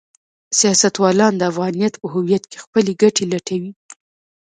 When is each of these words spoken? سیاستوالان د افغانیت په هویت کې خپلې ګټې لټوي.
سیاستوالان 0.59 1.33
د 1.37 1.41
افغانیت 1.51 1.93
په 2.01 2.07
هویت 2.13 2.43
کې 2.51 2.57
خپلې 2.65 2.91
ګټې 3.01 3.25
لټوي. 3.31 3.71